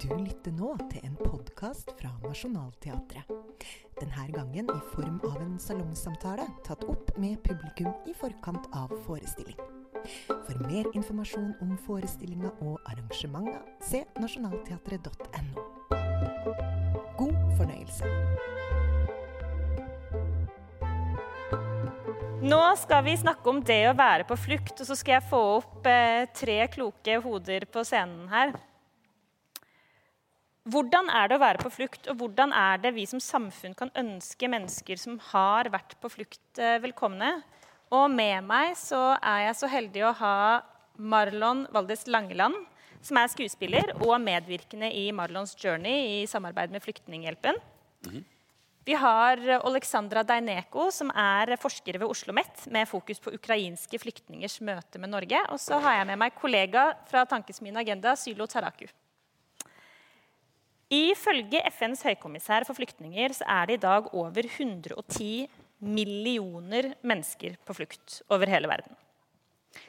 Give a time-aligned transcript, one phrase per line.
[0.00, 3.28] Du lytter nå til en podkast fra Nationaltheatret.
[3.98, 9.58] Denne gangen i form av en salongsamtale tatt opp med publikum i forkant av forestilling.
[10.46, 15.66] For mer informasjon om forestillinga og arrangementer, se nasjonalteatret.no.
[17.20, 18.08] God fornøyelse.
[22.40, 25.44] Nå skal vi snakke om det å være på flukt, og så skal jeg få
[25.60, 28.56] opp eh, tre kloke hoder på scenen her.
[30.70, 33.90] Hvordan er det å være på flukt, og hvordan er det vi som samfunn kan
[33.98, 37.42] ønske mennesker som har vært på flukt, eh, velkomne?
[37.90, 40.62] Og med meg så er jeg så heldig å ha
[40.96, 42.54] Marlon Valdes Langeland,
[43.02, 47.56] som er skuespiller og medvirkende i Marlons Journey i samarbeid med Flyktninghjelpen.
[48.06, 48.24] Mm -hmm.
[48.84, 54.60] Vi har Oleksandra Deineko, som er forsker ved Oslo OsloMet med fokus på ukrainske flyktningers
[54.60, 55.38] møte med Norge.
[55.50, 58.86] Og så har jeg med meg kollega fra Tankesmien Agenda, Sylo Taraku.
[60.90, 65.46] Ifølge FNs høykommissær for flyktninger så er det i dag over 110
[65.86, 68.96] millioner mennesker på flukt over hele verden.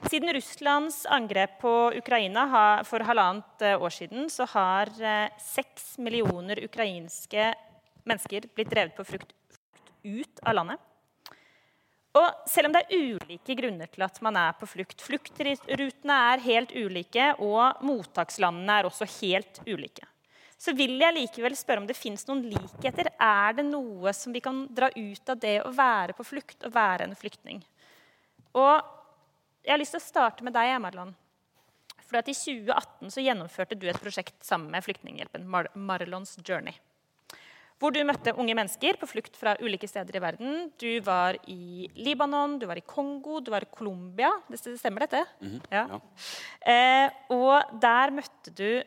[0.05, 2.45] Siden Russlands angrep på Ukraina
[2.85, 7.49] for halvannet år siden, så har eh, seks millioner ukrainske
[8.05, 9.33] mennesker blitt drevet på flukt
[10.05, 10.87] ut av landet.
[12.13, 16.45] Og selv om det er ulike grunner til at man er på flukt Fluktrutene er
[16.45, 20.10] helt ulike, og mottakslandene er også helt ulike.
[20.61, 23.09] Så vil jeg likevel spørre om det fins noen likheter.
[23.17, 26.75] Er det noe som vi kan dra ut av det å være på flukt og
[26.75, 27.63] være en flyktning?
[28.53, 28.75] Og
[29.65, 31.15] jeg har lyst til å starte med deg, Marlon.
[32.05, 36.75] For I 2018 så gjennomførte du et prosjekt sammen med Flyktninghjelpen, Mar Marlons Journey
[37.81, 40.57] hvor du møtte unge mennesker på flukt fra ulike steder i verden.
[40.79, 44.29] Du var i Libanon, du var i Kongo, du var i Colombia.
[44.51, 45.25] Det stemmer dette?
[45.41, 45.61] Mm -hmm.
[45.71, 45.87] ja.
[45.89, 45.99] Ja.
[46.73, 48.83] Eh, og der møtte du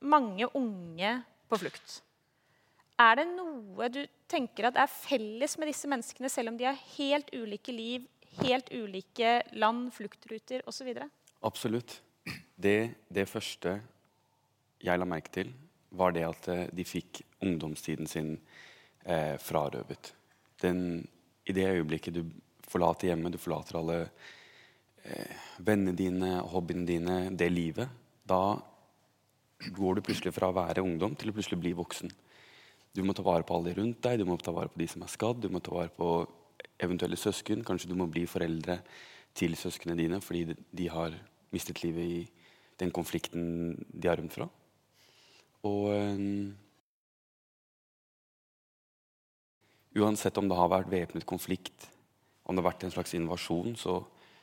[0.00, 1.12] mange unge
[1.48, 2.00] på flukt.
[2.96, 6.78] Er det noe du tenker at er felles med disse menneskene, selv om de har
[6.96, 8.06] helt ulike liv,
[8.40, 10.94] helt ulike land, fluktruter osv.?
[11.44, 12.00] Absolutt.
[12.56, 12.78] Det,
[13.12, 13.76] det første
[14.82, 15.52] jeg la merke til,
[15.96, 18.34] var det at eh, de fikk ungdomstiden sin
[19.04, 20.12] eh, frarøvet.
[20.62, 20.80] Den,
[21.46, 22.24] I det øyeblikket du
[22.66, 23.98] forlater hjemmet, du forlater alle
[25.04, 27.92] eh, vennene dine, hobbyene dine, det livet,
[28.26, 28.58] da
[29.76, 32.10] går du plutselig fra å være ungdom til å plutselig bli voksen.
[32.96, 35.04] Du må ta vare på alle rundt deg, du må ta vare på de som
[35.04, 36.10] er skadd, du må ta vare på
[36.80, 37.64] eventuelle søsken.
[37.64, 38.80] Kanskje du må bli foreldre
[39.36, 41.16] til søsknene dine fordi de har
[41.52, 42.20] mistet livet i
[42.80, 44.48] den konflikten de har rømt fra.
[45.66, 46.54] Og um,
[49.96, 51.86] Uansett om det har vært væpnet konflikt,
[52.44, 53.94] om det har vært en slags invasjon, så,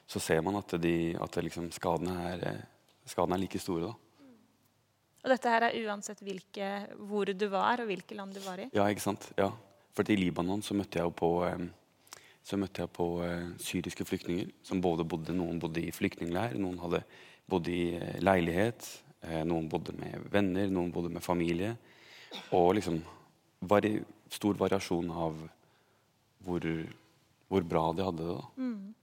[0.09, 3.91] så ser man at, de, at liksom skadene, er, eh, skadene, er, like store.
[3.91, 4.02] Da.
[5.23, 6.69] Og dette her er uansett hvilke,
[7.07, 8.67] hvor du var, og hvilke land du var i?
[8.75, 9.29] Ja, ikke sant.
[9.39, 9.53] Ja.
[9.95, 11.29] For i Libanon så møtte jeg på,
[12.43, 14.49] så møtte jeg på uh, syriske flyktninger.
[14.65, 17.03] som både bodde, Noen bodde i flyktningleir, noen hadde
[17.47, 18.89] bodd i uh, leilighet.
[19.23, 21.77] Uh, noen bodde med venner, noen bodde med familie.
[22.51, 22.99] Og liksom
[23.63, 23.95] vari
[24.33, 25.37] stor variasjon av
[26.43, 26.65] hvor,
[27.47, 28.35] hvor, bra de hadde det.
[28.35, 28.47] da.
[28.57, 28.93] Mm.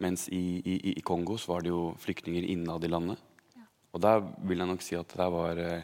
[0.00, 3.20] Mens i, i, i, Kongo så var det jo flyktninger innad i landet.
[3.92, 5.82] Og der vil jeg nok si at der var, eh,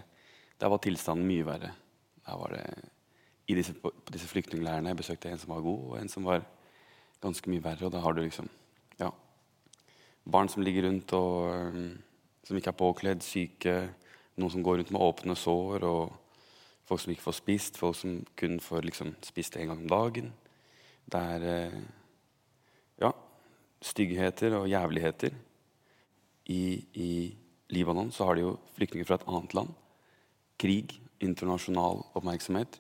[0.61, 1.73] der var tilstanden mye verre.
[2.27, 2.65] Der var det,
[3.49, 6.43] disse, på, disse flyktningleirene jeg en som var god, og en som var
[7.21, 7.87] ganske mye verre.
[7.87, 8.49] Og da har du liksom
[8.99, 9.11] ja,
[10.25, 11.99] barn som ligger rundt og um,
[12.47, 13.89] som ikke er påkledd, syke,
[14.37, 15.83] noen som går rundt med åpne sår.
[15.83, 16.15] og
[16.87, 20.29] Folk som ikke får spist, folk som kun får liksom, spist en gang om dagen.
[21.11, 21.81] Det er eh,
[23.03, 23.11] ja,
[23.83, 25.35] styggheter og jævligheter.
[26.47, 26.63] I,
[26.95, 27.11] I,
[27.69, 29.73] Libanon så har de jo flyktninger fra et annet land.
[30.61, 32.79] Krig, internasjonal oppmerksomhet.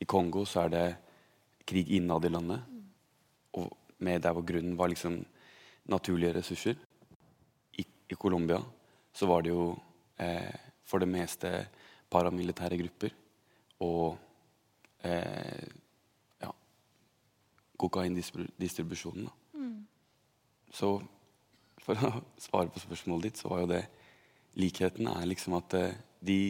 [0.00, 0.86] I Kongo så er det
[1.68, 2.60] krig innad i landet.
[3.56, 5.20] Og med der hvor grunnen var liksom
[5.90, 6.76] naturlige ressurser.
[7.78, 8.60] I, i Colombia
[9.12, 9.72] så var det jo
[10.20, 11.50] eh, for det meste
[12.10, 13.14] paramilitære grupper
[13.80, 14.18] og
[15.06, 15.66] eh,
[16.42, 16.50] ja,
[17.78, 19.28] kokaindistribusjonen.
[19.54, 19.86] Mm.
[20.72, 20.98] Så
[21.80, 22.12] for å
[22.46, 23.84] svare på spørsmålet ditt, så var jo det
[24.58, 26.40] Likheten er liksom at eh, de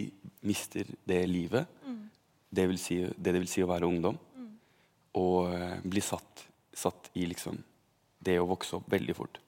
[0.47, 1.69] mister det livet.
[1.85, 2.09] Mm.
[2.49, 4.19] Det, vil si, det, det vil si å være ungdom.
[4.37, 4.49] Mm.
[5.21, 7.61] Og eh, bli satt, satt, i liksom
[8.21, 9.41] det å vokse opp veldig fort.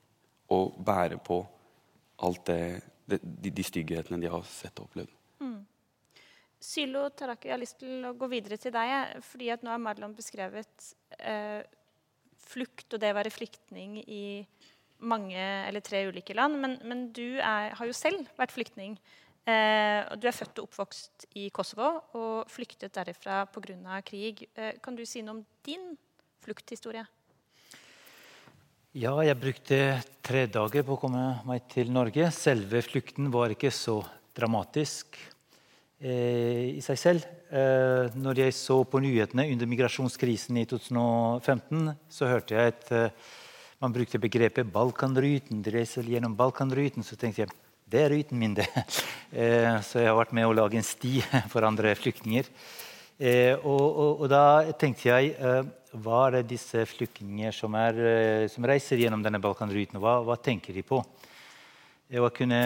[0.52, 1.42] Og bære på
[2.22, 2.62] alt det,
[3.08, 5.18] det de, de stygghetene de har sett og opplevd.
[6.62, 9.18] Sylo Taraki, jeg har lyst til å gå videre til deg.
[9.26, 11.62] fordi at Nå har Marlon beskrevet eh,
[12.38, 14.24] flukt og det å være flyktning i
[15.02, 16.58] mange eller tre ulike land.
[16.62, 18.96] Men, men du er, har jo selv vært flyktning.
[19.42, 21.88] Eh, du er født og oppvokst i Kosovo
[22.18, 23.98] og flyktet derifra pga.
[24.06, 24.46] krig.
[24.54, 25.96] Eh, kan du si noe om din
[26.44, 27.04] flukthistorie?
[28.92, 29.76] Ja, jeg brukte
[30.20, 32.26] tre dager på å komme meg til Norge.
[32.30, 34.02] Selve flukten var ikke så
[34.36, 35.16] dramatisk
[35.96, 37.24] eh, i seg selv.
[37.48, 43.32] Eh, når jeg så på nyhetene under migrasjonskrisen i 2015, så hørte jeg et eh,
[43.82, 45.62] man brukte begrepet 'Balkanryten'.
[45.62, 47.02] De reiser gjennom Balkanryten.
[47.02, 47.50] Så tenkte jeg
[47.90, 48.68] det er ruten min, det.
[49.32, 52.50] Eh, så jeg har vært med å lage en sti for andre flyktninger.
[53.16, 54.42] Eh, og, og, og da
[54.76, 55.62] tenkte jeg eh,
[56.04, 57.72] hva er det disse flyktningene som,
[58.52, 61.00] som reiser gjennom denne Balkanryten, hva, hva tenker de på?
[62.12, 62.60] Jeg kunne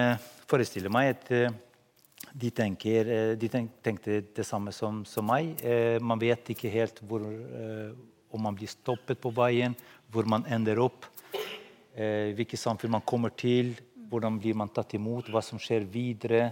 [0.50, 1.30] forestille meg at
[2.34, 5.54] de, tenker, de tenkte det samme som, som meg.
[6.02, 7.22] Man vet ikke helt hvor,
[8.34, 9.74] om man blir stoppet på veien,
[10.12, 11.06] hvor man ender opp,
[11.97, 13.70] hvilket samfunn man kommer til,
[14.11, 16.50] hvordan blir man tatt imot, hva som skjer videre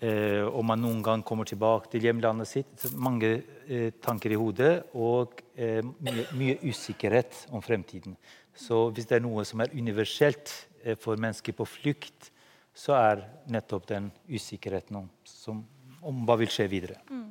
[0.00, 2.86] eh, om man noen gang kommer tilbake til hjemlandet sitt.
[2.96, 3.32] Mange
[3.66, 8.16] eh, tanker i hodet og eh, mye, mye, usikkerhet om fremtiden.
[8.56, 10.52] Så hvis det er noe som er universelt
[10.82, 12.30] eh, for mennesker på flukt,
[12.76, 15.62] så er nettopp den usikkerheten om, som,
[16.04, 17.00] om hva vil skje videre.
[17.08, 17.30] Mm.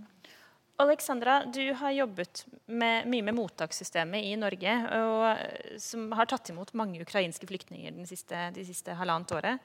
[0.78, 6.52] Alexandra, du har jobbet med, mye med mottakssystemet i Norge, og, eh, som har tatt
[6.52, 9.60] imot mange ukrainske flyktninger siste, de siste halvannet året.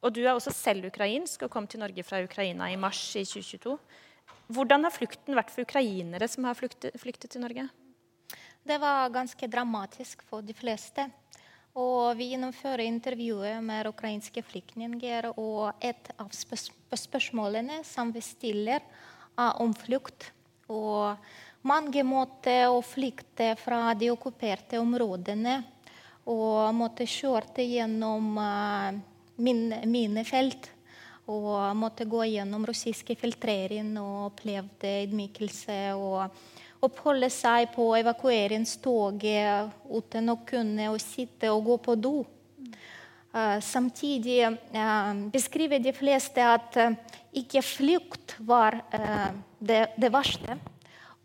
[0.00, 3.24] Og du er også selv ukrainsk og kom til Norge fra Ukraina i mars i
[3.24, 3.76] 2022.
[4.48, 7.68] Hvordan har flukten vært for ukrainere som har flyktet, flyktet til Norge?
[8.66, 11.04] Det var ganske dramatisk for de fleste.
[11.76, 18.80] Og vi gjennomfører intervjuer med ukrainske flyktninger, og et av spørsmålene som vi stiller,
[19.36, 20.30] er om flukt.
[20.72, 21.16] Og
[21.66, 22.54] mange måtte
[22.86, 25.60] flykte fra de okkuperte områdene
[26.26, 28.90] og måtte kjøre gjennom uh,
[29.38, 30.72] min, mine felt.
[31.26, 35.78] Og måtte gå gjennom russiske filtrering og opplevde ydmykelse.
[35.98, 42.14] Og oppholde seg på evakueringstoget uten å kunne å sitte og gå på do.
[43.34, 46.78] Uh, samtidig uh, beskriver de fleste at
[47.36, 48.78] ikke flukt var
[49.58, 50.58] det, det verste.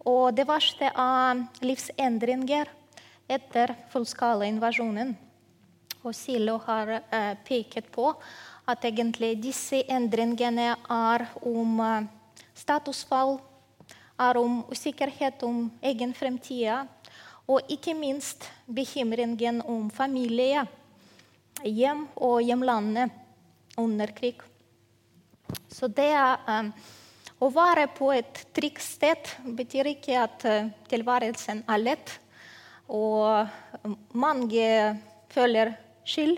[0.07, 2.69] Og det verste er livsendringer
[3.31, 5.13] etter fullskalainvasjonen.
[6.01, 8.09] Og Silo har eh, pekt på
[8.69, 12.09] at egentlig disse endringene er om eh,
[12.57, 13.37] statusfall,
[14.21, 16.89] er om usikkerhet om egen fremtid,
[17.49, 20.63] og ikke minst bekymringen om familie,
[21.65, 23.11] hjem og hjemlandet
[23.77, 24.41] under krig.
[25.69, 26.71] Så det er um,
[27.41, 32.11] Å være på et trygt sted betyr ikke at uh, tilværelsen er lett.
[32.85, 33.49] Og
[34.13, 34.67] mange
[35.31, 35.71] føler
[36.05, 36.35] skyld,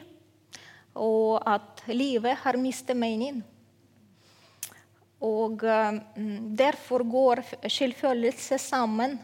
[0.95, 3.41] og at livet har mistet mening.
[5.19, 5.99] Og um,
[6.55, 9.17] Derfor går skyldfølelse sammen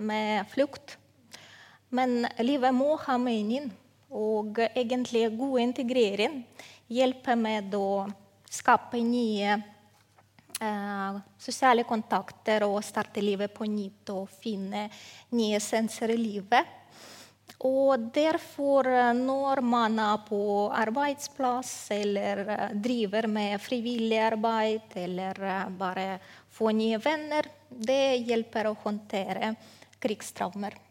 [0.00, 0.96] med flukt.
[1.92, 3.68] Men livet må ha mening,
[4.08, 6.44] og egentlig god integrering
[6.88, 8.06] hjelper med å
[8.48, 9.58] skape nye
[10.56, 14.86] sosiale kontakter og starte livet på nytt og finne
[15.36, 16.70] nye senser i livet.
[17.64, 25.42] Og derfor, eh, når man er på arbeidsplass eller eh, driver med frivillig arbeid eller
[25.42, 26.18] eh, bare
[26.50, 29.54] får nye venner, det hjelper å håndtere
[29.98, 30.85] krigstraumer.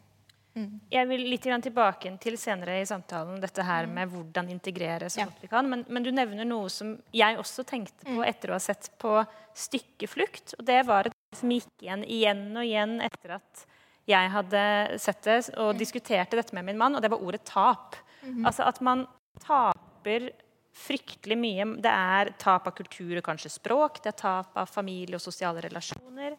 [0.55, 0.79] Mm.
[0.87, 3.95] Jeg vil litt tilbake til senere i samtalen dette her mm.
[3.97, 5.67] med hvordan integrere så godt vi kan.
[5.67, 8.27] Men, men, du nevner noe som jeg også tenkte på mm.
[8.29, 9.17] etter å ha sett på
[9.55, 10.55] Stykkeflukt.
[10.59, 13.65] Og det var et som gikk igjen igjen og igjen etter at
[14.05, 14.63] jeg hadde
[15.01, 15.79] sett det og mm.
[15.81, 17.97] diskuterte dette med min mann, og det var ordet tap.
[18.23, 18.43] Mm.
[18.45, 19.05] Altså at man
[19.43, 20.29] taper
[20.75, 21.67] fryktelig mye.
[21.83, 25.63] Det er tap av kultur og kanskje språk, det er tap av familie og sosiale
[25.65, 26.35] relasjoner.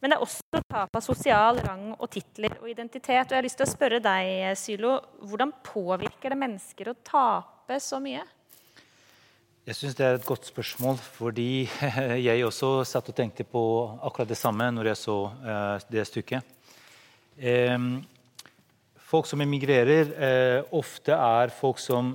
[0.00, 3.26] Men det er også tap av sosial rang og titler og identitet.
[3.26, 7.78] Og jeg har lyst til å spørre deg, Sylo, hvordan påvirker det mennesker å tape
[7.80, 8.24] så mye?
[9.66, 11.64] Jeg syns det er et godt spørsmål, fordi
[12.28, 13.62] jeg også satt og tenkte på
[14.06, 16.52] akkurat det samme når jeg så uh, det stykket.
[17.36, 17.88] Eh,
[19.10, 22.14] folk som emigrerer, eh, ofte er folk som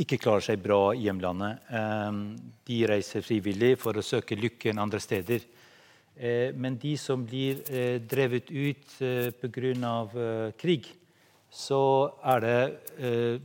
[0.00, 1.70] ikke klarer seg bra i hjemlandet.
[1.70, 2.18] Eh,
[2.66, 5.46] de reiser frivillig for å søke lykken andre steder.
[6.20, 10.52] Eh, men de som blir eh, drevet ut eh, pga.
[10.60, 10.90] krig,
[11.50, 11.82] så
[12.22, 12.58] er det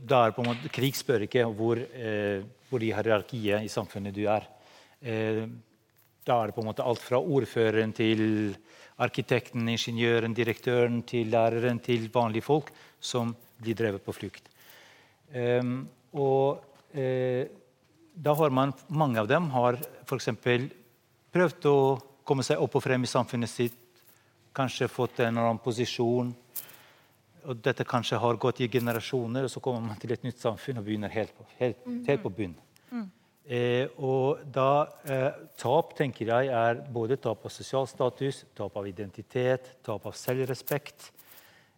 [0.06, 1.80] da er på en måte, Krig spør ikke hvor,
[2.68, 4.46] hvor i hierarkiet i samfunnet du er.
[5.02, 8.54] da er det på en måte alt fra ordføreren til
[9.02, 14.46] arkitekten, ingeniøren, direktøren, til læreren, til vanlige folk som blir drevet på flukt.
[15.34, 16.62] Um, og
[16.94, 20.30] da har man, mange av dem har f.eks.
[21.34, 21.78] prøvd å
[22.26, 23.78] komme seg opp og frem i samfunnet sitt.
[24.56, 26.34] Kanskje fått en eller annen posisjon.
[27.46, 30.80] Og dette kanskje har gått i generasjoner, og så kommer man til et nytt samfunn
[30.80, 32.56] og begynner helt på, helt, helt på bunn.
[33.46, 38.88] Eh, og da eh, Tap tenker jeg er både tap av sosial status, tap av
[38.90, 41.12] identitet, tap av selvrespekt.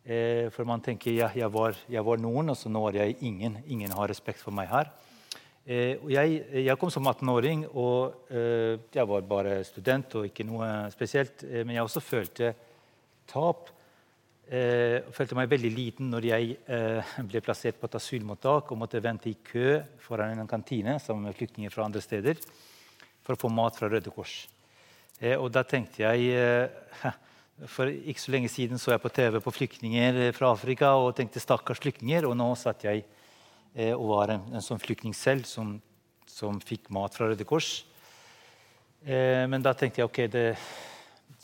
[0.09, 3.19] Eh, for man tenker ja, jeg, var, jeg var noen, og så nå er jeg
[3.29, 3.59] ingen.
[3.69, 4.89] Ingen har respekt for meg her.
[5.69, 10.69] Eh, jeg, jeg, kom som 18-åring, og eh, jeg var bare student og ikke noe
[10.95, 11.43] spesielt.
[11.45, 12.55] Eh, men jeg også følte
[13.29, 13.69] tap.
[14.49, 19.03] Jeg følte meg veldig liten når jeg eh, ble plassert på et asylmottak og måtte
[19.05, 22.41] vente i kø foran en kantine sammen med flyktninger fra andre steder
[23.21, 24.39] for å få mat fra Røde Kors.
[25.21, 26.33] Eh, og da tenkte jeg
[27.67, 31.41] For ikke så lenge siden så jeg på TV på flyktninger fra Afrika og tenkte
[31.43, 33.03] 'stakkars flyktninger', og nå satt jeg
[33.77, 35.77] og var en, en sånn flyktning selv som,
[36.27, 37.85] som, fikk mat fra Røde Kors.
[39.05, 40.45] men da tenkte jeg ok, det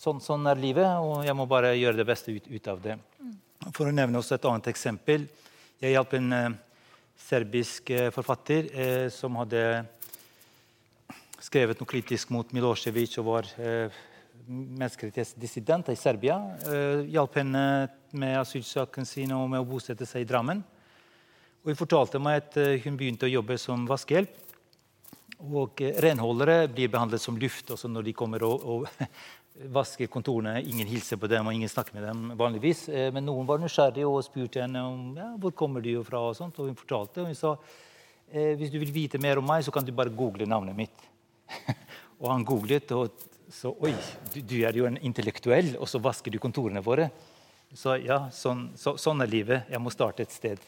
[0.04, 2.98] Sånn, sånn, er livet, og jeg må bare gjøre det beste ut, ut av det.
[3.72, 5.24] For å nevne også et annet eksempel.
[5.80, 6.56] Jeg hjalp en eh,
[7.24, 9.62] serbisk eh, forfatter eh, som hadde
[11.44, 13.96] skrevet noe kritisk mot Milosevic og var eh,
[14.44, 16.36] menneskerettighetsdissident i Serbia.
[16.68, 17.64] Eh, hjalp henne
[18.12, 20.60] med asylsaken sin og med å bosette seg i Drammen.
[21.64, 24.34] Og Hun fortalte meg at eh, hun begynte å jobbe som vaskehjelp.
[25.48, 29.14] Og eh, renholdere blir behandlet som luft også når de kommer og, og
[29.78, 30.58] vasker kontorene.
[30.60, 32.84] Ingen hilser på dem, og ingen snakker med dem vanligvis.
[32.92, 36.20] Eh, men noen var nysgjerrig og spurte henne om ja, hvor kommer du fra.
[36.28, 37.56] Og sånt, og hun fortalte, og hun sa
[38.34, 41.02] hvis du vil vite mer om meg, så kan du bare google navnet mitt.
[42.18, 43.12] og han googlet, og
[43.52, 43.92] så Oi,
[44.32, 47.10] du, du, er jo en intellektuell, og så vasker du kontorene våre.
[47.76, 49.70] Så ja, sånn, så, sånn er livet.
[49.70, 50.64] Jeg må starte et sted.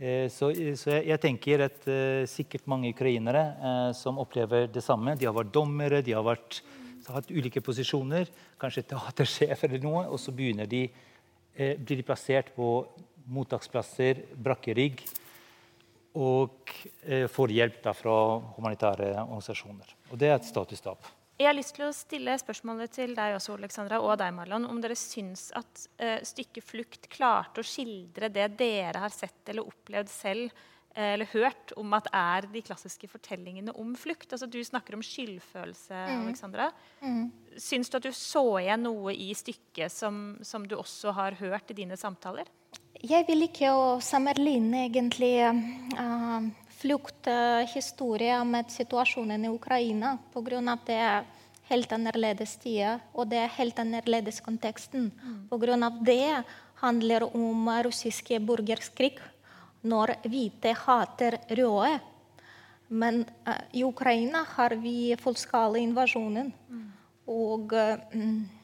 [0.00, 4.82] Eh, så, så jeg, jeg, tenker at uh, sikkert mange ukrainere uh, som opplever det
[4.84, 5.14] samme.
[5.18, 6.62] De har vært dommere, de har vært
[7.08, 8.28] har hatt ulike posisjoner,
[8.60, 10.82] kanskje teatersjef eller noe, og så begynner de,
[11.56, 12.72] uh, blir de plassert på
[13.28, 15.02] mottaksplasser, brakkerigg,
[16.18, 16.72] og
[17.04, 18.14] eh, får hjelp da, fra
[18.56, 19.94] humanitære organisasjoner.
[20.08, 21.04] Og det er et statustap.
[21.38, 24.80] Jeg har lyst til å stille spørsmålet til deg også, Alexandra, og deg, Marlon, om
[24.82, 30.10] dere syns at eh, stykket 'Flukt' klarte å skildre det dere har sett eller opplevd
[30.10, 30.66] selv
[30.98, 34.32] Eh, eller hørt om at er de klassiske fortellingene om flukt.
[34.32, 36.22] Altså, du snakker om skyldfølelse, mm.
[36.24, 36.70] Alexandra.
[37.04, 37.28] Mm.
[37.60, 41.70] Syns du at du så igjen noe i stykket som, som, du også har hørt
[41.70, 42.50] i dine samtaler?
[42.98, 43.70] Jeg vil ikke
[44.02, 46.46] sammenligne egentlig uh,
[46.80, 50.58] flukthistorie med situasjonen i Ukraina pga.
[50.72, 51.24] at det er
[51.70, 55.12] helt annerledes tider og det er helt annerledes konteksten.
[55.14, 55.46] Mm.
[55.48, 55.90] Pga.
[56.02, 56.44] det
[56.82, 59.18] handler om russiske borgerskrig
[59.82, 62.00] når hvite hater røde.
[62.88, 66.52] Men uh, i Ukraina har vi fullskalainvasjonen.
[66.68, 66.92] Mm.
[67.28, 68.57] Og uh,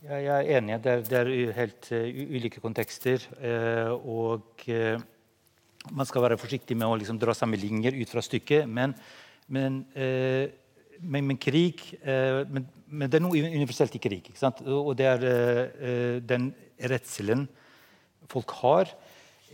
[0.00, 0.78] Jeg er enig.
[0.80, 3.26] Det er, det er helt uh, ulike kontekster.
[4.00, 4.64] og
[5.90, 8.68] man skal være forsiktig med å liksom, dra sammenligninger ut fra stykket.
[8.68, 8.94] Men,
[9.48, 9.84] men,
[11.00, 12.66] men, men krig men,
[13.08, 14.28] det er noe universelt i krig.
[14.68, 17.48] Og det er den redselen
[18.30, 18.90] folk har.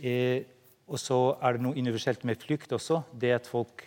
[0.01, 0.45] Eh,
[0.87, 3.01] og så er det noe universelt med flukt også.
[3.11, 3.83] Det at folk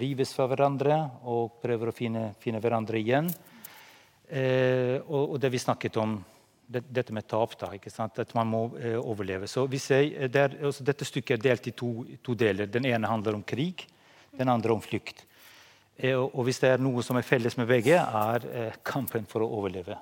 [0.00, 0.98] rives fra hverandre
[1.28, 3.30] og prøver å finne, finne hverandre igjen.
[4.28, 6.18] Eh, og, og, det vi snakket om,
[6.68, 9.48] det, dette med tap, da, at man må eh, overleve.
[9.48, 11.92] Så jeg, eh, det er, altså, Dette stykket er delt i to,
[12.22, 12.68] to, deler.
[12.68, 13.86] Den ene handler om krig,
[14.36, 15.24] den andre om flukt.
[15.96, 19.24] Eh, og, og, hvis det er noe som er felles med begge, er eh, kampen
[19.28, 19.96] for å overleve.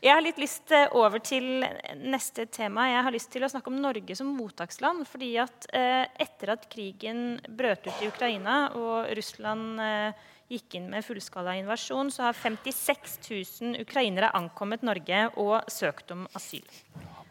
[0.00, 1.60] Jeg har litt lyst eh, over til
[2.00, 2.86] neste tema.
[2.88, 5.04] Jeg har lyst til å snakke om Norge som mottaksland.
[5.08, 10.90] fordi at eh, Etter at krigen brøt ut i Ukraina og Russland eh, gikk inn
[10.90, 13.16] med fullskala invasjon, så har 56
[13.62, 16.66] 000 ukrainere ankommet Norge og søkt om asyl.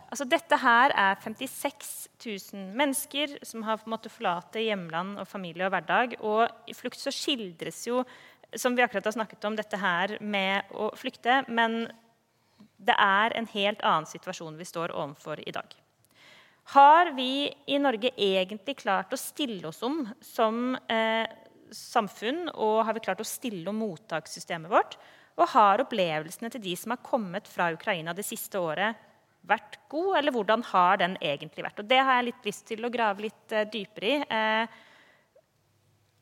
[0.10, 1.92] Altså, dette her er 56
[2.26, 6.16] 000 mennesker som har måttet forlate hjemland og familie og hverdag.
[6.26, 8.02] Og i flukt så skildres jo,
[8.58, 11.44] som vi akkurat har snakket om, dette her med å flykte.
[11.48, 11.84] men
[12.80, 15.68] det er en helt annen situasjon vi står overfor i dag.
[16.76, 21.26] Har vi i Norge egentlig klart å stille oss om som eh,
[21.76, 22.48] samfunn?
[22.56, 24.98] Og har vi klart å stille om mottakssystemet vårt?
[25.40, 29.06] Og har opplevelsene til de som har kommet fra Ukraina det siste året,
[29.50, 31.80] vært god, eller hvordan har den egentlig vært?
[31.80, 34.18] Og Det har jeg litt lyst til å grave litt eh, dypere i.
[34.28, 34.86] Eh,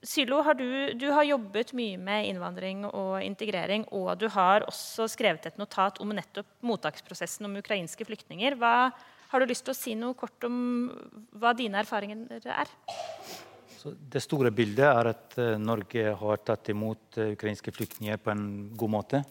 [0.08, 5.08] Sylo, har du, du, har jobbet mye med innvandring og integrering, og du har også
[5.10, 8.56] skrevet et notat om nettopp mottaksprosessen om ukrainske flyktninger.
[8.62, 8.92] Hva,
[9.34, 10.88] har du lyst til å si noe kort om
[11.34, 12.72] hva dine erfaringer er?
[13.78, 18.32] Så det store bildet er at uh, Norge har tatt imot uh, ukrainske flyktninger på
[18.34, 19.22] en god måte.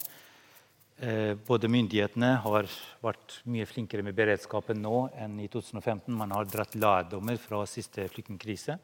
[1.02, 2.68] Uh, både myndighetene har
[3.02, 6.14] vært mye flinkere med beredskapen nå enn i 2015.
[6.14, 8.78] Man har dratt lærdommer fra siste flyktningkrise.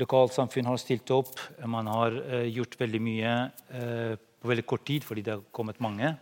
[0.00, 1.34] Lokalsamfunn har stilt opp.
[1.68, 2.14] Man har
[2.46, 3.32] gjort veldig mye
[3.66, 6.12] på veldig kort tid fordi det har kommet mange.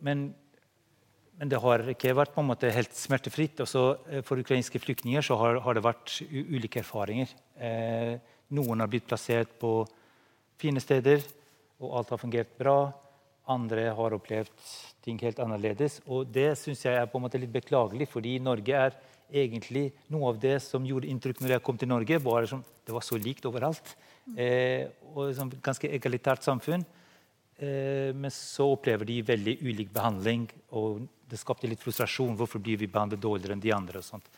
[0.00, 0.22] men
[1.38, 3.62] men det har ikke vært på en måte helt smertefritt.
[3.64, 7.32] Også eh, for ukrainske flyktninger så har, har det vært ulike erfaringer.
[7.58, 8.14] Eh,
[8.54, 9.80] noen har blitt plassert på
[10.60, 11.24] fine steder,
[11.82, 12.78] og alt har fungert bra.
[13.50, 14.68] Andre har opplevd
[15.04, 15.98] ting helt annerledes.
[16.06, 18.96] Og det syns jeg er på en måte litt beklagelig, fordi Norge er
[19.34, 22.20] egentlig noe av det som gjorde inntrykk når jeg kom til Norge.
[22.22, 23.96] Bare som, det var så likt overalt.
[24.38, 26.86] Eh, og et ganske egalitært samfunn.
[27.58, 30.46] Eh, men så opplever de veldig ulik behandling.
[30.70, 32.36] og det skapte litt frustrasjon.
[32.38, 34.02] Hvorfor blir vi behandlet dårligere enn de andre?
[34.02, 34.30] og sånt.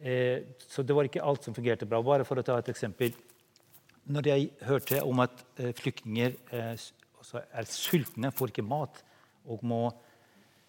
[0.00, 2.02] Eh, så det var ikke alt som fungerte bra.
[2.02, 3.14] Bare for å ta et eksempel.
[4.12, 6.86] Når jeg hørte om at eh, flyktninger eh,
[7.42, 9.02] er sultne, får ikke mat,
[9.46, 9.84] og må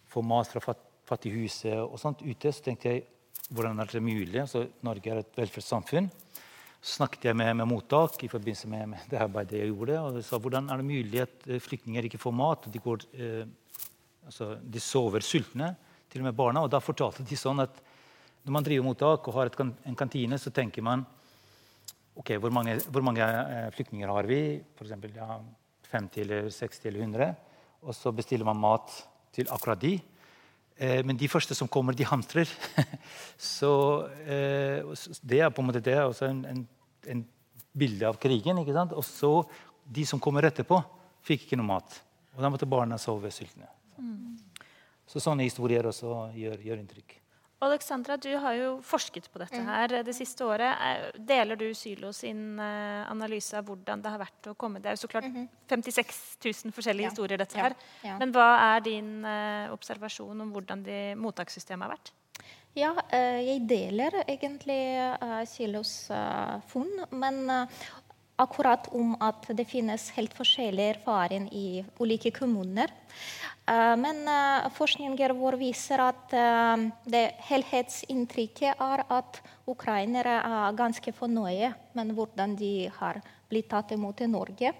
[0.09, 3.03] få mat fra fat fattighuset og sånt ute, så tenkte jeg
[3.53, 4.37] hvordan er det mulig?
[4.39, 6.07] Altså, Norge er et velferdssamfunn.
[6.83, 9.99] Så snakket jeg med, med mottak i forbindelse med, med, det arbeidet jeg gjorde.
[9.99, 12.67] og jeg sa hvordan er det mulig at eh, flyktninger ikke får mat?
[12.67, 13.43] og de går eh,
[14.25, 15.73] altså, de sover sultne,
[16.11, 16.63] til og med barna.
[16.63, 17.79] Og da fortalte de sånn at
[18.43, 21.05] når man driver mottak og har et, en kantine, så tenker man
[22.19, 24.39] ok, hvor mange, hvor mange eh, flyktninger har vi?
[24.77, 25.39] For eksempel, ja,
[25.93, 27.29] 50 eller 60 eller 100.
[27.83, 28.93] Og så bestiller man mat
[29.33, 29.95] til akkurat de.
[30.77, 32.49] Eh, men de første som kommer, de hamstrer.
[33.57, 33.73] så
[34.25, 34.83] eh,
[35.21, 36.65] det er på en måte det er også en, en,
[37.15, 37.23] en
[37.73, 38.61] bilde av krigen.
[38.61, 38.93] ikke sant?
[38.97, 39.33] Og så
[39.83, 40.81] de som kommer etterpå,
[41.23, 42.01] fikk ikke noe mat.
[42.35, 43.69] Og da måtte barna sove sultne.
[43.97, 44.37] Mm.
[45.07, 47.19] Så sånne historier også gjør, gjør inntrykk.
[47.63, 50.73] Alexandra, du har jo forsket på dette her det siste året.
[50.83, 54.91] Eh, deler du Sylo sin eh, analyse av hvordan det har vært å komme Det
[54.91, 56.49] er jo så klart 56 mhm.
[56.71, 57.13] 000 forskjellige ja.
[57.13, 57.77] historier, dette her.
[58.01, 58.11] Ja.
[58.13, 58.17] Ja.
[58.19, 62.13] Men hva er din uh, observasjon om hvordan de, mottakssystemet har vært?
[62.73, 64.79] Ja, jeg deler egentlig
[65.45, 65.91] Sylos
[66.71, 66.89] funn.
[67.13, 67.43] Men
[68.43, 72.91] akkurat om at det finnes helt forskjellig erfaring i ulike kommuner.
[73.63, 81.15] Eh, men eh, forskninger vår viser at eh, det helhetsinntrykket er at ukrainere er ganske
[81.15, 84.73] fornøye med hvordan de har blitt tatt imot i Norge.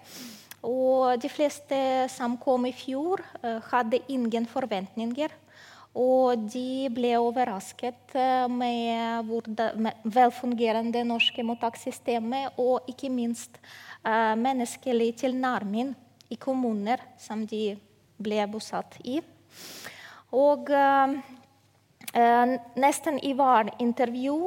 [0.64, 1.78] Og de fleste
[2.12, 3.20] som kom i fjor,
[3.68, 5.34] hadde ingen forventninger
[5.94, 9.30] og de ble overrasket eh, med,
[9.78, 13.60] med velfungerende norske mottakssystemet, og ikke minst
[14.02, 15.94] uh, menneskelig tilnærming
[16.34, 17.76] i kommuner som de
[18.18, 19.20] ble bosatt i.
[20.34, 21.14] Og uh,
[22.82, 24.38] nesten i hvert intervju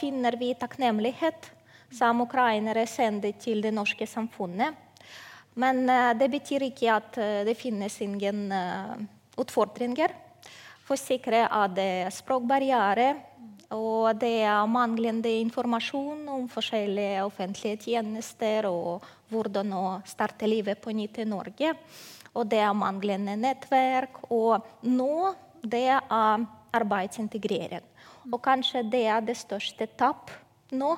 [0.00, 1.50] finner vi takknemlighet
[1.92, 4.76] som ukrainere sender til det norske samfunnet.
[5.60, 5.82] Men
[6.20, 7.16] det betyr ikke at
[7.48, 8.52] det finnes ingen
[9.40, 10.12] utfordringer
[10.90, 13.10] forsikre at det er språkbarriere
[13.70, 20.90] og det er manglende informasjon om forskjellige offentlige tjenester og hvordan å starte livet på
[20.90, 21.76] nytt i Norge.
[22.34, 24.24] Og det er manglende nettverk.
[24.34, 25.30] Og nå
[25.62, 27.86] det er arbeidsintegrering.
[28.26, 30.34] Og kanskje det er det største tap
[30.74, 30.96] nå.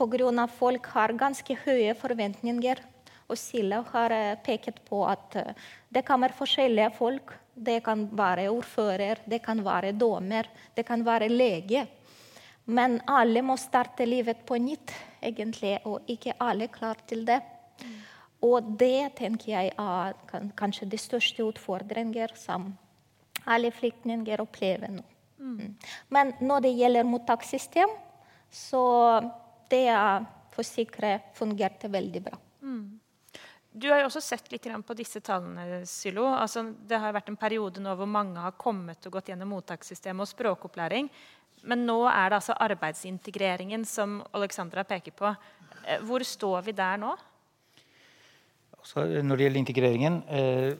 [0.00, 0.46] Pga.
[0.48, 2.76] folk har ganske høye forventninger.
[3.28, 5.54] Og Silla har eh, pekt på at eh,
[5.88, 11.28] det kommer forskjellige folk det kan være ordfører, det kan være dommer, det kan være
[11.28, 11.86] lege.
[12.66, 17.40] Men alle må starte livet på nytt, egentlig, og ikke alle er klare til det.
[18.46, 20.14] Og det tenker jeg er
[20.56, 22.70] kanskje de største utfordringer som
[23.46, 25.04] alle flyktninger opplever nå.
[25.40, 25.74] Mm.
[26.12, 27.92] Men når det gjelder mottakssystem,
[28.50, 28.84] så
[29.70, 32.38] det er forsikret fungerte veldig bra.
[33.72, 36.26] Du har jo også sett litt på disse tallene, Sylo.
[36.34, 40.26] Altså, det har vært en periode nå hvor mange har kommet og gått gjennom mottakssystemet
[40.26, 41.10] og språkopplæring.
[41.70, 45.30] Men nå er det altså arbeidsintegreringen som Alexandra peker på.
[45.86, 47.14] Eh, hvor står vi der nå?
[48.80, 50.72] Altså, når det gjelder integreringen eh,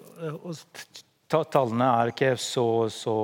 [1.31, 3.15] Tallene er ikke så, så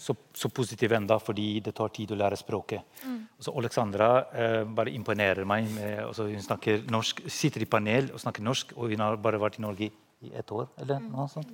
[0.00, 2.84] så, så positiv enda fordi det tar tid å lære språket.
[3.04, 3.18] Mm.
[3.44, 5.68] Så Alexandra eh, bare imponerer meg.
[5.74, 9.40] Med, altså hun snakker norsk, sitter i panel og snakker norsk, og hun har bare
[9.42, 10.68] vært i Norge i ett år.
[10.80, 11.12] eller mm.
[11.14, 11.52] noe sånt.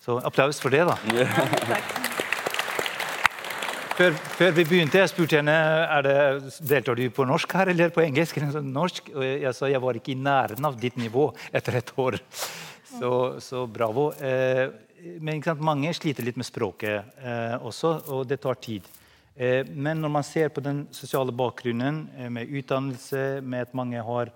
[0.00, 0.96] Så applaus for det, da.
[1.12, 1.26] Ja,
[3.98, 6.18] før, før, vi begynte, jeg spurte henne er det,
[6.70, 8.38] deltar du på norsk her eller på engelsk.
[8.62, 12.20] norsk, og jeg sa jeg var ikke i nærheten av ditt nivå etter et år.
[12.88, 13.10] Så,
[13.42, 14.12] så bravo.
[14.22, 14.68] Eh,
[15.20, 18.86] men mange sliter litt med språket eh, også, og det tar tid.
[19.34, 24.02] Eh, men når man ser på den sosiale bakgrunnen eh, med utdannelse, med at mange
[24.02, 24.32] har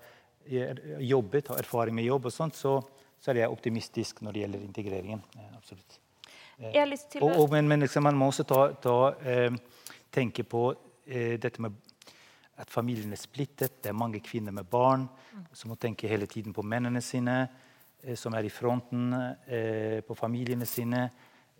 [0.98, 2.80] jobbet, har erfaring med jobb, og sånt, så,
[3.22, 5.22] så er jeg optimistisk når det gjelder integreringen.
[5.54, 6.00] absolutt.
[6.62, 7.22] Å...
[7.22, 8.96] Og, og, men, men liksom, man må også ta, ta,
[9.26, 9.54] eh,
[10.12, 10.68] tenke på
[11.06, 11.78] eh, dette med
[12.62, 13.80] at familien er splittet.
[13.82, 15.46] Det er mange kvinner med barn mm.
[15.56, 17.61] som må tenke hele tiden på mennene sine, eh,
[18.18, 19.12] som er i fronten
[19.46, 21.04] eh, på familiene sine.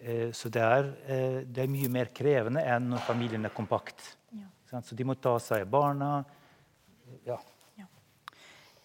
[0.03, 4.17] Eh, så det er, eh, det er, mye mer krevende enn når familien er kompakt.
[4.35, 4.81] Ja.
[4.83, 6.13] Så de må ta seg av barna.
[7.29, 7.39] Ja.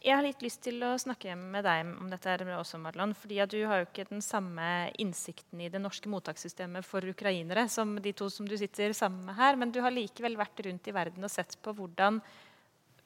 [0.07, 3.15] Jeg har litt lyst til å snakke med deg om dette her også, Marlon.
[3.17, 7.95] fordi Du har jo ikke den samme innsikten i det norske mottakssystemet for ukrainere som
[7.99, 10.93] de to som du sitter sammen med her, men du har likevel vært rundt i
[10.93, 12.21] verden og sett på hvordan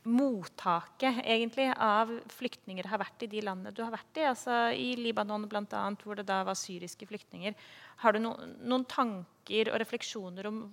[0.03, 4.25] mottaket egentlig av flyktninger har vært i de landene du har vært i.
[4.25, 7.53] altså I Libanon bl.a., hvor det da var syriske flyktninger.
[8.01, 8.33] Har du no
[8.65, 10.63] noen tanker og refleksjoner om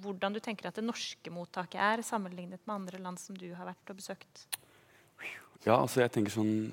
[0.00, 3.68] hvordan du tenker at det norske mottaket er, sammenlignet med andre land som du har
[3.68, 4.46] vært og besøkt?
[5.66, 6.70] Ja, altså jeg tenker sånn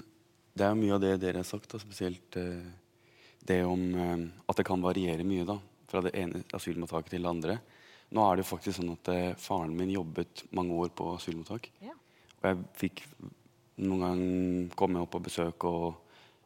[0.57, 2.69] Det er jo mye av det dere har sagt, og spesielt eh,
[3.45, 5.59] det om eh, at det kan variere mye da,
[5.91, 7.57] fra det ene asylmottaket til det andre.
[8.15, 11.69] Nå er det jo faktisk sånn at eh, faren min jobbet mange år på asylmottak.
[11.83, 11.95] Ja.
[12.37, 13.03] Og jeg fikk
[13.83, 14.21] noen gang
[14.79, 15.97] komme opp på besøk og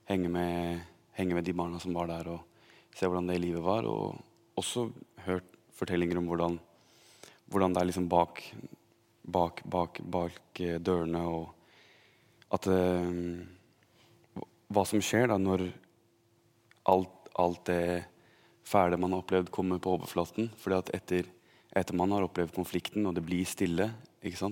[0.10, 0.82] henge med,
[1.15, 3.88] henge med de barna som var der, og se hvordan det livet var.
[3.88, 4.17] Og
[4.60, 4.89] også
[5.28, 5.47] hørt
[5.78, 6.58] fortellinger om hvordan,
[7.52, 8.41] hvordan det er liksom bak,
[9.21, 11.24] bak, bak, bak eh, dørene.
[11.30, 13.12] og at eh,
[14.71, 15.67] Hva som skjer da når
[16.91, 18.08] alt, alt, det
[18.67, 20.50] fæle man har opplevd, kommer på overflaten.
[20.58, 21.30] fordi at etter,
[21.76, 23.90] etter, man har opplevd konflikten, og det blir stille,
[24.22, 24.52] ikke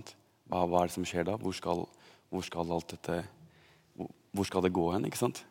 [0.50, 1.36] hva, hva, er det som skjer da?
[1.38, 1.84] Hvor skal,
[2.32, 3.20] hvor skal alt dette
[4.32, 5.06] Hvor skal det gå hen?
[5.06, 5.44] ikke sant?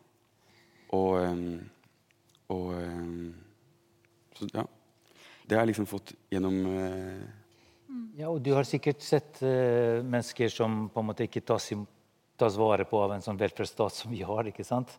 [0.95, 1.59] Og, um,
[2.49, 3.35] og um,
[4.35, 4.65] så, ja.
[5.45, 7.23] Det har jeg liksom fått gjennom uh,
[8.17, 11.69] Ja, og du har sikkert sett uh, mennesker som på en måte ikke tas
[12.39, 14.47] tas vare på av en sånn velferdsstat som vi har.
[14.47, 14.93] ikke sant?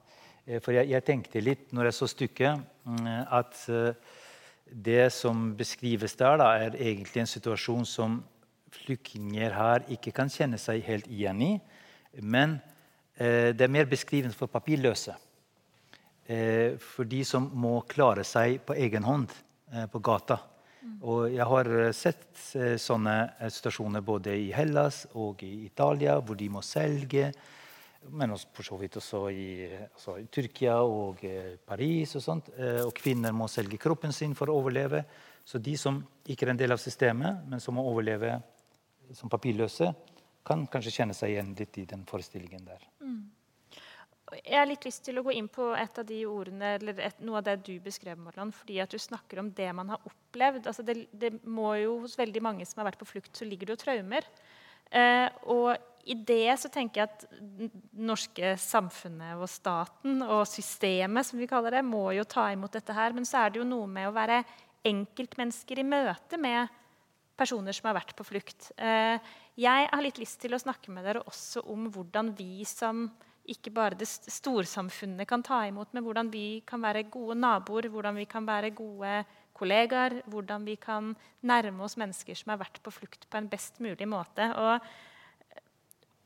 [0.44, 3.08] Eh, for jeg, jeg, tenkte litt når jeg så stykket, mm,
[3.40, 4.18] at eh,
[4.72, 8.20] det som beskrives der, da, er egentlig en situasjon som
[8.70, 11.52] flyktninger her ikke kan kjenne seg helt igjen i.
[12.22, 12.58] Men
[13.16, 15.16] eh, det er mer beskrivende for papirløse.
[16.30, 19.34] Eh, for de som må klare seg på egen hånd
[19.72, 20.38] eh, på gata.
[21.04, 26.18] Og jeg har eh, sett eh, sånne eh, situasjoner både i Hellas og i Italia,
[26.20, 27.30] hvor de må selge.
[28.08, 29.50] Men også, for så vidt også i,
[29.84, 31.20] altså i Tyrkia og
[31.66, 32.14] Paris.
[32.16, 32.48] Og sånt.
[32.86, 35.02] Og kvinner må selge kroppen sin for å overleve.
[35.44, 38.38] Så de som ikke er en del av systemet, men som må overleve
[39.16, 39.90] som papirløse,
[40.46, 42.86] kan kanskje kjenne seg igjen litt i den forestillingen der.
[43.04, 43.20] Mm.
[44.38, 47.18] Jeg har litt lyst til å gå inn på et av de ordene, eller et,
[47.26, 50.68] noe av det du beskrev, Marlon, fordi at du snakker om det man har opplevd.
[50.70, 53.68] Altså det, det, må jo Hos veldig mange som har vært på flukt, så ligger
[53.68, 54.28] det jo traumer.
[54.90, 57.24] Eh, og i det så tenker jeg at
[57.60, 62.72] det norske samfunnet og staten og systemet som vi kaller det, må jo ta imot
[62.76, 63.14] dette her.
[63.16, 64.42] Men så er det jo noe med å være
[64.88, 66.70] enkeltmennesker i møte med
[67.40, 68.70] personer som har vært på flukt.
[68.76, 69.16] Eh,
[69.60, 73.08] jeg har litt lyst til å snakke med dere også om hvordan vi som
[73.50, 78.18] ikke bare det storsamfunnet kan ta imot, men hvordan vi kan være gode naboer, hvordan
[78.20, 79.22] vi kan være gode
[79.56, 83.80] kollegaer, hvordan vi kan nærme oss mennesker som har vært på flukt på en best
[83.82, 84.46] mulig måte.
[84.54, 84.84] Og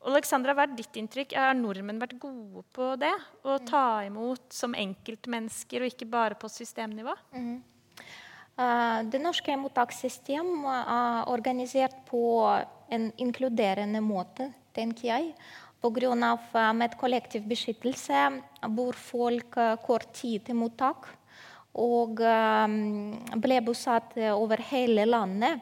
[0.04, 1.32] Alexandra, hva er ditt inntrykk?
[1.38, 3.14] Har nordmenn vært gode på det?
[3.44, 3.66] Å mm.
[3.70, 7.16] ta imot som enkeltmennesker, og ikke bare på systemnivå?
[7.32, 7.56] Mm.
[8.54, 12.22] Uh, det norske mottakssystemet er organisert på
[12.92, 15.32] en inkluderende måte, tenker jeg.
[15.84, 16.38] Pga.
[16.54, 18.40] Eh, med kollektiv beskyttelse
[18.72, 21.10] bor folk eh, kort tid til mottak
[21.74, 25.60] og eh, ble bosatt over hele landet.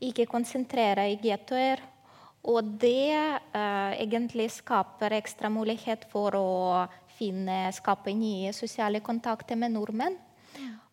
[0.00, 1.82] Ikke konsentrere i gettoer.
[2.46, 6.48] Og det uh, egentlig skaper ekstra mulighet for å
[7.18, 10.16] finne, skape nye sosiale kontakter med nordmenn.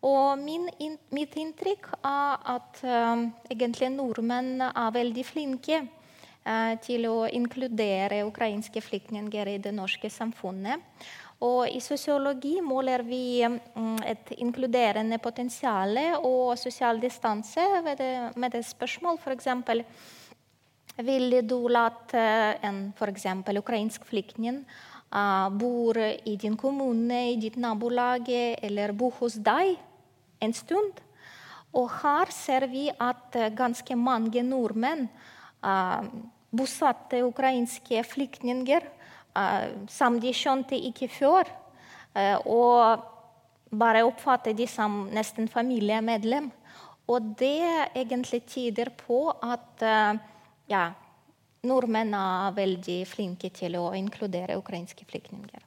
[0.06, 7.08] Og min, in, mitt inntrykk er at uh, egentlig nordmenn er veldig flinke uh, til
[7.10, 10.82] å inkludere ukrainske flyktninger i det norske samfunnet.
[11.46, 19.20] Og I sosiologi måler vi mm, et inkluderende potensial og sosial distanse med det spørsmål
[19.20, 19.50] f.eks.
[21.04, 24.64] Ville du latt eh, en eksempel, ukrainsk flyktning
[25.16, 29.78] bo bor i din kommune, i ditt nabolag eller bo hos deg
[30.44, 31.00] en stund?
[31.76, 35.06] Og her ser vi at ganske mange nordmenn
[36.52, 38.84] bosatte ukrainske flyktninger
[39.92, 41.52] som de skjønte ikke før.
[42.48, 43.04] Og
[43.72, 46.48] bare oppfattet de som nesten familiemedlem.
[47.12, 49.84] Og det egentlig tyder på at
[50.72, 50.90] ja,
[51.66, 55.64] nordmenn er veldig flinke til å inkludere ukrainske flyktninger.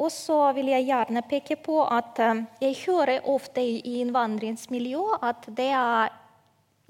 [0.00, 5.48] Og så vil jeg gjerne peke på at uh, jeg hører ofte i innvandringsmiljø at
[5.56, 6.14] det er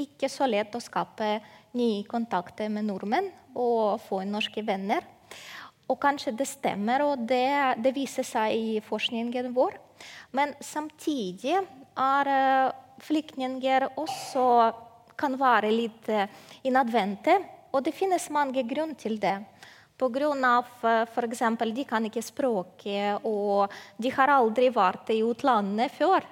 [0.01, 1.39] ikke så lett å skape
[1.79, 5.03] nye kontakter med nordmenn og få norske venner.
[5.91, 9.77] Og kanskje det stemmer, og det, det viser seg i forskningen vår.
[10.35, 14.47] Men samtidig er uh, flyktninger også
[15.17, 16.11] kan være litt
[16.67, 17.39] innadvendte.
[17.75, 19.39] Og det finnes mange grunner til det.
[19.99, 20.29] Pga.
[20.83, 21.43] Uh, f.eks.
[21.75, 26.25] de kan ikke språket, og de har aldri vært i utlandet før.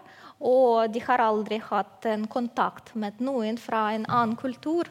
[0.42, 4.90] Og de har aldri hatt en kontakt med noen fra en annen kultur.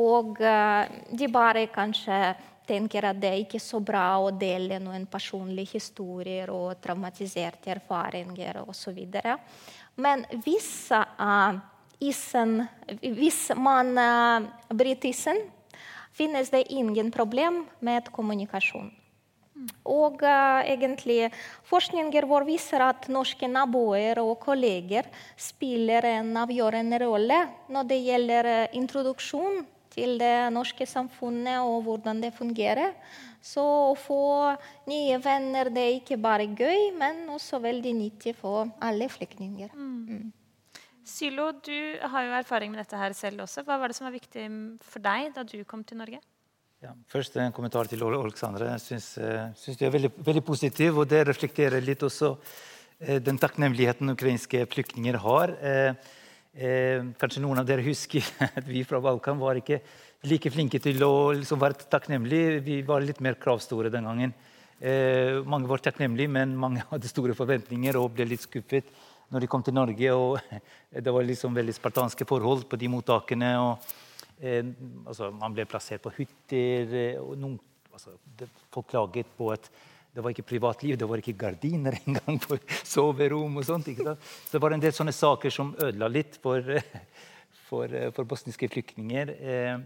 [0.00, 2.34] Og uh, de bare kanskje
[2.70, 8.62] tenker at det er ikke så bra å dele noen personlige historier og traumatiserte erfaringer
[8.62, 9.00] osv.
[10.00, 11.58] Men hvis, uh,
[12.00, 12.64] isen,
[13.00, 15.38] hvis man uh, bryter isen,
[16.16, 18.90] finnes det ingen problem med kommunikasjon.
[19.84, 21.28] Og uh, egentlig
[21.68, 28.48] forskninger vår viser at norske naboer og kolleger spiller en avgjørende rolle når det gjelder
[28.48, 29.60] uh, introduksjon
[29.90, 32.94] til det norske samfunnet og hvordan det fungerer.
[33.42, 34.22] Så å få
[34.88, 39.72] nye venner det er ikke bare gøy, men også veldig nyttig for alle flyktninger.
[39.74, 40.28] Mm.
[41.10, 43.64] Sylo, du har jo erfaring med dette her selv også.
[43.66, 44.44] Hva var det som var viktig
[44.86, 46.20] for deg da du kom til Norge?
[46.80, 48.70] Ja, først en kommentar til Alexandre.
[48.72, 50.98] Jeg syns, eh, syns du er veldig, veldig, positiv.
[50.98, 52.30] Og det reflekterer litt også
[53.00, 55.52] eh, den takknemligheten ukrainske flyktninger har.
[55.60, 55.94] Eh,
[57.20, 58.24] kanskje noen av dere husker
[58.58, 59.82] at vi fra Balkan var ikke
[60.30, 62.62] like flinke til å liksom, være takknemlige.
[62.64, 64.34] Vi var litt mer kravstore den gangen.
[65.44, 68.88] Mange var takknemlige, men mange hadde store forventninger og ble litt skuffet
[69.30, 70.12] når de kom til Norge.
[70.14, 70.38] og
[71.06, 73.52] Det var liksom veldig spartanske forhold på de mottakene.
[73.58, 73.92] og
[74.40, 74.64] eh,
[75.06, 76.96] altså, Man ble plassert på hytter.
[77.04, 77.58] Eh, og noen,
[77.92, 79.70] altså, det, folk klaget på at
[80.10, 83.60] det var ikke privatliv, det var ikke gardiner engang på soverom.
[83.60, 83.86] og sånt.
[83.86, 86.66] Så det var en del sånne saker som ødela litt for,
[87.68, 89.34] for, for bosniske flyktninger.
[89.38, 89.78] Eh,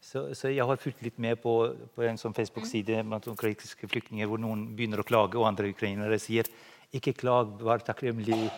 [0.00, 1.52] så, så, jeg har fulgt litt med på,
[1.94, 6.16] på en sånn Facebook-side blant ukrainske flyktninger hvor noen begynner å klage, og andre ukrainere
[6.18, 6.48] sier
[6.96, 8.48] ikke klag, vær takknemlig.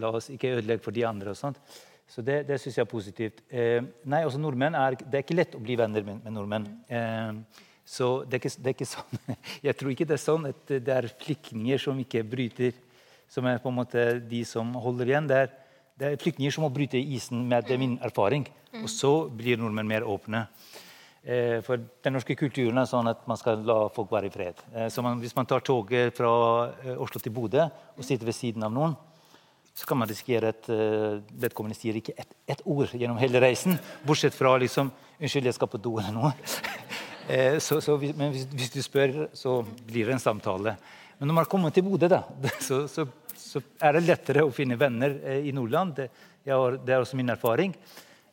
[0.00, 1.30] La oss ikke ødelegge for de andre.
[1.30, 1.60] og sånt.
[2.06, 3.42] Så det, det syns jeg er positivt.
[3.48, 6.66] Eh, nei, også nordmenn er, Det er ikke lett å bli venner med, med nordmenn.
[6.88, 9.36] Eh, så det er, ikke, det er, ikke, sånn
[9.68, 12.76] Jeg tror ikke det er sånn at det er flyktninger som ikke bryter,
[13.28, 15.28] som er på en måte de som holder igjen.
[15.28, 15.52] Det er,
[16.00, 18.46] det er flyktninger som må bryte isen, med det er min erfaring.
[18.82, 20.46] Og så blir nordmenn mer åpne.
[21.24, 24.58] Eh, for den norske kulturen er sånn at man skal la folk være i fred.
[24.74, 26.30] Eh, så man, Hvis man tar toget fra
[26.84, 28.96] eh, Oslo til Bodø og sitter ved siden av noen,
[29.74, 33.78] så kan man risikere at uh, vedkommende sier ikke ett et ord gjennom hele reisen.
[34.06, 36.32] Bortsett fra liksom 'Unnskyld, jeg skal på do', eller noe.
[37.24, 40.74] Eh, så, så, men hvis, hvis, du spør, så blir det en samtale.
[41.16, 42.18] Men når man kommer til Bodø, da,
[42.66, 45.94] så, så, er det lettere å finne venner eh, i Nordland.
[45.96, 46.10] Det,
[46.44, 47.72] har, det, er også min erfaring.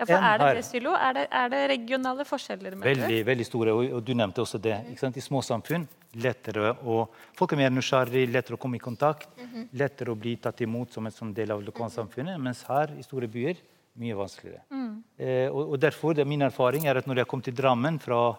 [0.01, 0.93] Ja, for er det det, Sylo?
[0.97, 2.75] Er er det regionale forskjeller?
[2.81, 4.79] Veldig, veldig store, og, og, du nevnte også det.
[4.89, 5.85] I små samfunn
[6.21, 7.03] lettere å,
[7.37, 9.29] folk er mer nysgjerrig, lettere å komme i kontakt.
[9.37, 9.67] Mm -hmm.
[9.77, 12.39] Lettere å bli tatt imot som en del av lokalsamfunnet.
[12.39, 13.55] Mens her i store byer
[13.93, 14.63] mye vanskeligere.
[14.71, 15.03] Mm.
[15.17, 18.33] Eh, og, og, derfor, det Min erfaring er at når jeg kom til Drammen fra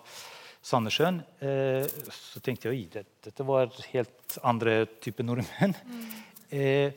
[0.63, 5.75] Sandnessjøen, eh, så tenkte jeg at dette var helt andre typer nordmenn.
[5.87, 6.05] Mm.
[6.53, 6.93] Eh,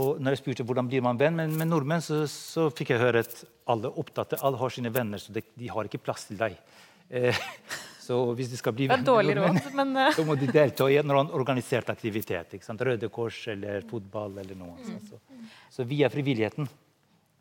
[0.00, 3.02] og når jeg spurte hvordan blir man venn med, med nordmenn, så, så, fikk jeg
[3.02, 3.42] høre at
[3.72, 6.56] alle er opptatt, alle har sine venner, så de, de har ikke plass til deg.
[7.10, 7.42] Eh,
[8.06, 10.12] så hvis de skal bli venn med nordmenn, men, uh...
[10.16, 12.56] så må de delta i en organisert aktivitet.
[12.88, 14.78] Røde Kors eller fotball eller noe.
[14.80, 15.00] Mm.
[15.10, 15.20] Så,
[15.78, 16.70] så via frivilligheten.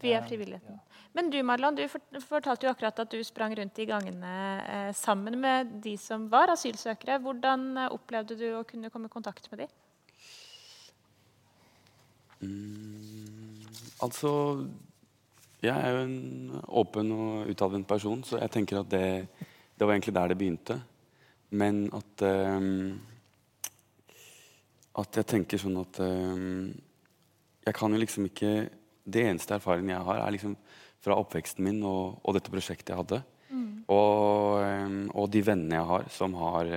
[0.01, 0.79] Via frivilligheten.
[0.79, 0.91] Ja.
[1.13, 1.83] Men du Marlon, du
[2.23, 6.53] fortalte jo akkurat at du sprang rundt i gangene eh, sammen med de som var
[6.53, 7.19] asylsøkere.
[7.25, 9.73] Hvordan eh, opplevde du å kunne komme i kontakt med dem?
[12.41, 13.61] Mm,
[14.01, 14.31] altså
[15.61, 19.27] Jeg er jo en åpen og utadvendt person, så jeg tenker at det,
[19.77, 20.81] det, var egentlig der det begynte.
[21.51, 22.99] Men at um,
[24.97, 26.71] At jeg tenker sånn at um,
[27.65, 28.69] Jeg kan jo liksom ikke
[29.05, 30.55] Det eneste erfaringen jeg har, er liksom
[31.01, 33.17] fra oppveksten min og, og dette prosjektet jeg hadde.
[33.49, 33.69] Mm.
[33.89, 34.61] Og,
[35.15, 36.69] og, de vennene jeg har som, har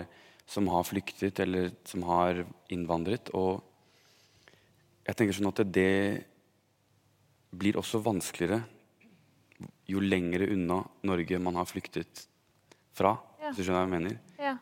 [0.48, 2.40] som har flyktet eller som har
[2.72, 3.29] innvandret.
[3.37, 3.61] Og
[5.05, 6.25] jeg tenker sånn at det
[7.55, 8.62] blir også vanskeligere
[9.88, 12.25] jo lengre unna Norge man har flyktet
[12.97, 13.14] fra.
[13.40, 13.51] Ja.
[13.51, 14.19] Hvis du skjønner hva jeg mener?
[14.40, 14.55] Ja.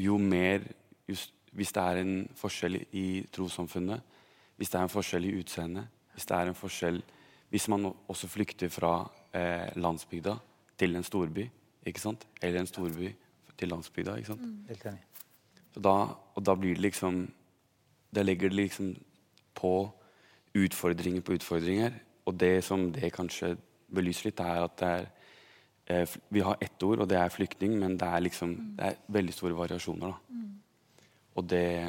[0.00, 0.64] Jo mer
[1.08, 4.04] just, Hvis det er en forskjell i trossamfunnet,
[4.54, 7.00] hvis det er en forskjell i utseendet, hvis det er en forskjell
[7.50, 8.92] hvis man også flykter fra
[9.34, 10.36] eh, landsbygda
[10.78, 11.48] til en storby,
[11.82, 12.26] ikke sant?
[12.40, 13.10] eller en storby
[13.58, 14.44] til landsbygda ikke sant?
[15.74, 17.24] Så da, og da blir det liksom
[18.14, 18.94] Da legger det liksom
[19.54, 19.74] på
[20.56, 21.94] utfordringer på utfordringer.
[22.26, 23.54] Og det som det kanskje
[23.90, 25.08] belyser litt, er at det er
[25.86, 29.00] eh, Vi har ett ord, og det er flyktning, men det er liksom det er
[29.08, 30.12] veldig store variasjoner.
[30.12, 30.40] da.
[31.36, 31.88] Og det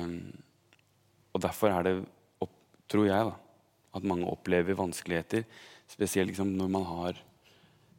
[1.34, 2.06] Og derfor er det,
[2.42, 2.52] opp,
[2.90, 3.36] tror jeg, da,
[3.96, 5.44] at mange opplever vanskeligheter.
[5.88, 7.22] Spesielt liksom når man har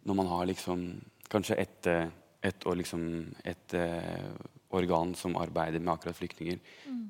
[0.05, 2.09] når man har liksom kanskje et, eh,
[2.43, 4.33] et, liksom et eh,
[4.71, 6.59] organ som arbeider med akkurat flyktninger,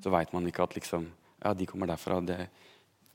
[0.02, 1.06] så veit man ikke at liksom
[1.44, 2.20] Ja, de kommer derfra.
[2.24, 2.38] Det,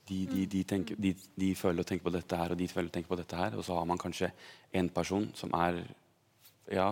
[0.08, 2.88] de, de, de, tenker, de, de føler og tenker på dette her, og de føler
[2.88, 3.56] og tenker på dette her.
[3.56, 4.30] Og så har man kanskje
[4.72, 5.82] en person som er
[6.72, 6.90] ja,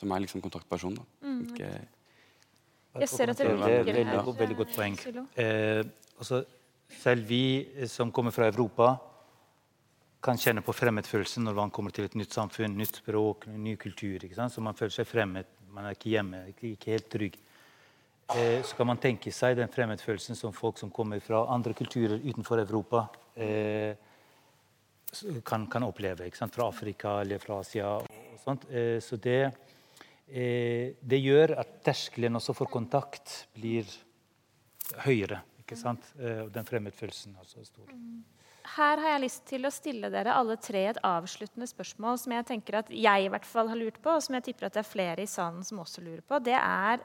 [0.00, 0.94] som er liksom kontaktperson.
[0.96, 1.04] Da.
[1.46, 1.70] Ikke,
[3.00, 4.98] Jeg ser at Det dere er veldig, veldig, godt- veldig godt poeng.
[5.36, 5.82] Eh,
[6.18, 6.42] altså,
[7.00, 8.94] selv vi eh, som kommer fra Europa,
[10.22, 14.22] kan kjenne på fremmedfølelsen når man kommer til et nytt samfunn, nytt språk, ny kultur.
[14.22, 14.52] Ikke sant?
[14.54, 17.38] Så man føler seg fremmed, man er ikke hjemme, ikke, ikke helt trygg.
[18.36, 22.22] Eh, så kan man tenke seg den fremmedfølelsen som folk som kommer fra andre kulturer
[22.22, 23.92] utenfor Europa, eh,
[25.44, 26.30] kan, kan oppleve.
[26.30, 27.96] Fra Afrika eller fra Asia.
[27.96, 28.64] og sånt.
[28.70, 29.52] Eh, så det,
[30.28, 33.84] eh, det gjør at terskelen også for kontakt blir
[35.04, 35.42] høyere.
[35.62, 36.04] ikke sant?
[36.18, 37.88] Eh, den fremmedfølelsen er så stor.
[38.76, 42.46] Her har jeg lyst til å stille dere alle tre et avsluttende spørsmål som jeg
[42.46, 44.84] tenker at jeg i hvert fall har lurt på, og som jeg tipper at det
[44.84, 46.38] er flere i salen som også lurer på.
[46.42, 47.02] Det er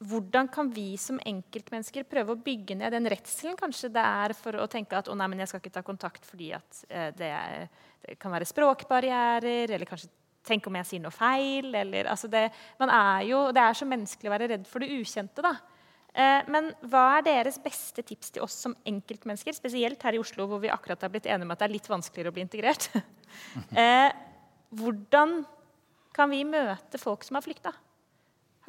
[0.00, 4.56] hvordan kan vi som enkeltmennesker prøve å bygge ned den redselen kanskje det er for
[4.56, 7.28] å tenke at å nei, men jeg skal ikke ta kontakt fordi at eh, det,
[7.28, 7.66] er,
[8.06, 10.08] det kan være språkbarrierer, eller kanskje
[10.48, 12.46] tenke om jeg sier noe feil, eller altså det,
[12.80, 15.52] man er jo, det er så menneskelig å være redd for det ukjente, da.
[16.16, 20.48] Eh, Men hva er deres beste tips til oss som enkeltmennesker, spesielt her i Oslo,
[20.48, 22.88] hvor vi akkurat har blitt enige om at det er litt vanskeligere å bli integrert?
[23.78, 24.10] Eh,
[24.74, 25.44] Hvordan
[26.14, 27.70] kan vi møte folk som har flykta?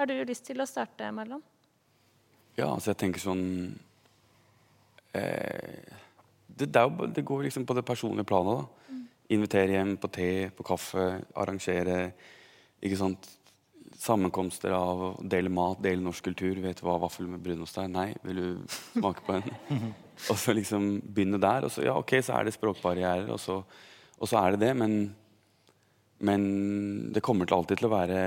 [0.01, 1.43] Har du lyst til å starte, Marlon?
[2.57, 3.43] Ja, altså jeg tenker sånn
[5.13, 5.91] eh,
[6.49, 8.63] det, det, er jo, det går liksom på det personlige planet.
[8.63, 8.97] da.
[9.37, 11.05] Invitere hjem på te, på kaffe,
[11.37, 11.99] arrangere
[12.81, 13.29] ikke sant?
[14.01, 16.57] sammenkomster av å dele mat, dele norsk kultur.
[16.65, 17.93] Vet du hva vaffel med brunost er?
[17.93, 18.07] Nei.
[18.25, 19.53] Vil du smake på en?
[20.31, 21.69] og så liksom begynne der.
[21.69, 23.61] Og så ja, ok, så er det språkbarrierer, og så,
[24.17, 24.73] og så er det det.
[24.81, 24.97] Men,
[26.21, 28.19] men det kommer til alltid til å være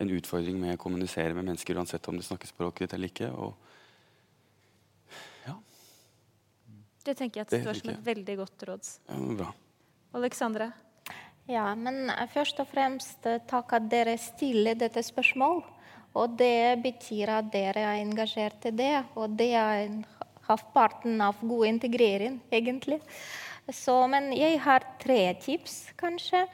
[0.00, 3.30] en utfordring med å kommunisere med mennesker, uansett om de snakker språket ditt eller ikke.
[3.34, 3.54] Og
[7.00, 8.88] Det tenker jeg at Det står som et veldig godt råd.
[9.08, 9.46] ja, bra.
[10.18, 10.66] Alexandra?
[11.48, 15.64] Ja, men eh, først og fremst eh, takk at dere stiller dette spørsmålet.
[16.20, 20.04] Og det betyr at dere er engasjert i det, og det er en-
[20.50, 23.00] halvparten av god integrering, egentlig.
[23.70, 26.44] Så, men jeg har tre tips, kanskje.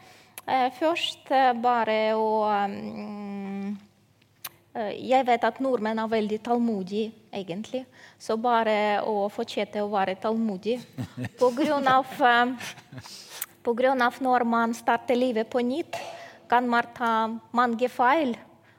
[0.46, 2.28] Eh, Først eh, bare å
[2.70, 3.76] mm,
[4.76, 7.84] Eh, Jeg vet at nordmenn er veldig tålmodige, egentlig.
[8.20, 10.78] Så bare å fortsette å være tålmodig.
[11.40, 12.04] På grunn av,
[13.64, 15.96] på grunn av når man starter livet på nytt,
[16.46, 17.12] kan man ta
[17.56, 18.36] mange feil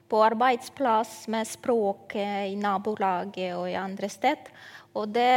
[0.07, 4.53] på arbeidsplass med språk eh, i nabolaget og i andre steder.
[4.97, 5.33] Og det,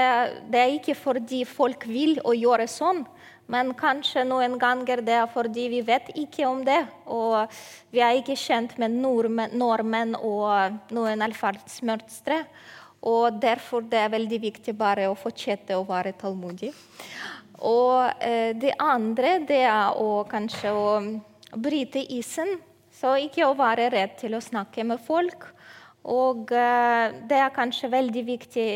[0.52, 3.02] det er ikke fordi folk vil å gjøre sånn,
[3.50, 6.80] men kanskje noen ganger det er fordi vi vet ikke om det.
[7.10, 7.50] Og
[7.90, 12.44] vi er ikke kjent med nordmenn, og noen atferdsmønstre.
[13.10, 16.70] Og derfor det er veldig viktig bare å fortsette å være tålmodig.
[17.66, 20.86] Og eh, det andre det er å kanskje å
[21.56, 22.58] bryte isen.
[23.00, 25.48] Så ikke å være redd til å snakke med folk.
[26.06, 28.70] Og eh, det er kanskje veldig viktig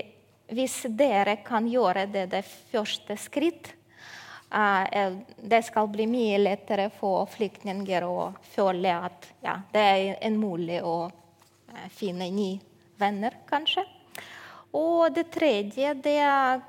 [0.54, 3.72] hvis dere kan gjøre det det første skritt.
[4.54, 5.12] Eh,
[5.42, 10.78] det skal bli mye lettere for flyktninger å føle at ja, det er en mulig
[10.86, 12.60] å eh, finne nye
[13.00, 13.82] venner, kanskje.
[14.78, 16.62] Og det tredje det er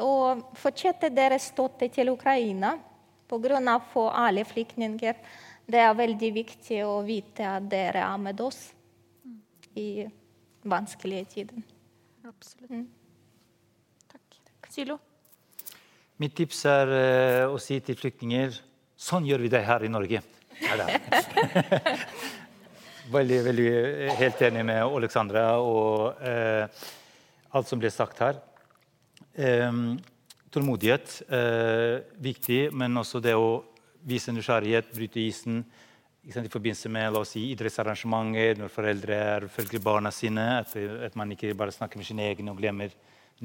[0.00, 0.12] å
[0.56, 2.76] fortsette deres støtte til Ukraina.
[3.26, 3.58] Pga.
[4.12, 5.16] alle flyktninger.
[5.66, 8.72] Det er veldig viktig å vite at dere er med oss
[9.74, 10.06] i
[10.62, 11.62] vanskelige tider.
[12.24, 12.86] Absolutt.
[14.08, 14.40] Takk.
[14.70, 15.00] Sylo?
[16.16, 18.54] Mitt tips er eh, å si til flyktninger
[18.96, 20.22] sånn gjør vi det her i Norge.
[23.06, 26.64] Veldig, veldig eh, helt enig med Alexandra og eh,
[27.54, 28.40] alt som ble sagt her.
[29.38, 29.76] Eh,
[30.50, 33.60] tålmodighet eh, viktig, men også det å
[34.06, 35.60] vise nysgjerrighet, bryte isen.
[36.32, 40.48] sant, I forbindelse med la oss si, idrettsarrangementer, når foreldre er, følger barna sine.
[40.64, 42.90] At, at man ikke bare snakker med sine egne og glemmer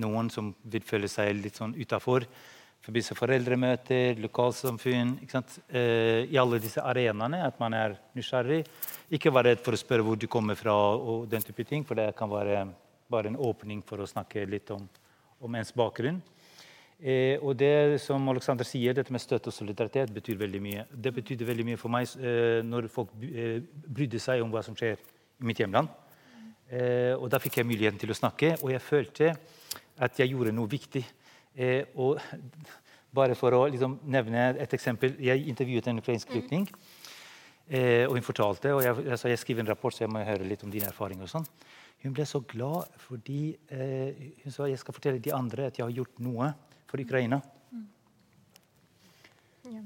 [0.02, 2.26] noen som vil føle seg litt sånn utafor.
[2.82, 5.16] Forbindelse foreldremøter, lokalsamfunn.
[5.70, 7.44] Eh, I alle disse arenaene.
[7.46, 8.64] At man er nysgjerrig.
[9.14, 12.00] Ikke være redd for å spørre hvor du kommer fra, og den type ting, for
[12.00, 12.66] det kan være
[13.12, 14.86] bare en åpning for å snakke litt om,
[15.44, 16.22] om ens bakgrunn.
[17.02, 20.86] Eh, og det som Alexander sier, dette med støtte og solidaritet betyr veldig mye.
[20.94, 23.58] Det betydde veldig mye for meg eh, når folk eh,
[23.88, 25.90] brydde seg om hva som skjer i mitt hjemland.
[26.70, 29.32] Eh, og da fikk jeg muligheten til å snakke, og jeg følte
[30.02, 31.02] at jeg gjorde noe viktig.
[31.56, 32.20] Eh, og
[33.18, 35.18] bare for å liksom, nevne et eksempel.
[35.20, 36.68] Jeg intervjuet en ukrainsk flyktning.
[37.72, 40.48] Eh, og hun fortalte, og jeg, altså, jeg skriver en rapport, så jeg må høre
[40.48, 41.24] litt om dine erfaringer.
[41.24, 41.48] og sånn.
[42.02, 45.86] Hun ble så glad fordi eh, hun sa jeg skal fortelle de andre at jeg
[45.86, 46.50] har gjort noe
[46.90, 47.38] for Ukraina.
[47.72, 47.84] Mm.
[49.76, 49.84] Ja.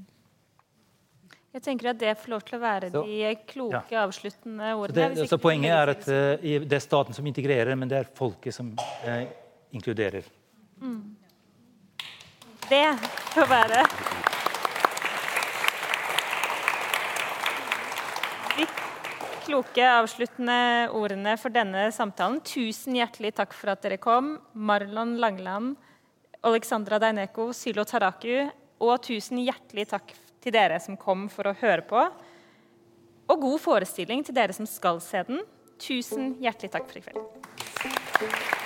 [1.56, 4.02] Jeg tenker at det får lov til å være så, de kloke, ja.
[4.04, 5.12] avsluttende ordene.
[5.16, 8.56] Det, så poenget er at uh, det er staten som integrerer, men det er folket
[8.56, 9.22] som uh,
[9.76, 10.28] inkluderer.
[10.82, 10.98] Mm.
[12.70, 12.88] Det
[13.36, 13.86] får være
[19.46, 22.42] kloke avsluttende ordene for denne samtalen.
[22.46, 24.36] Tusen hjertelig takk for at dere kom.
[24.54, 25.76] Marlon Langland,
[26.46, 28.50] Alexandra Deineko, Sylo Taraku.
[28.84, 30.12] Og tusen hjertelig takk
[30.44, 32.04] til dere som kom for å høre på.
[33.26, 35.42] Og god forestilling til dere som skal se den.
[35.82, 38.65] Tusen hjertelig takk for i kveld.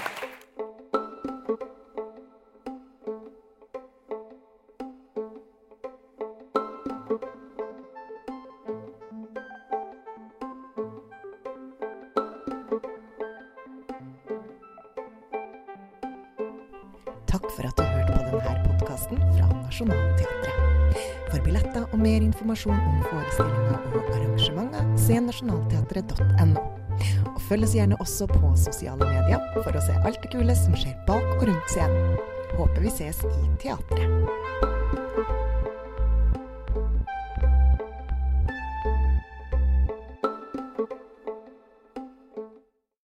[22.50, 26.64] Informasjon om forestillinga og arrangementer, se nasjonalteatret.no.
[27.36, 30.74] Og følg oss gjerne også på sosiale medier for å se alt det kule som
[30.74, 32.18] skjer bak og rundt scenen.
[32.58, 34.49] Håper vi ses i teatret.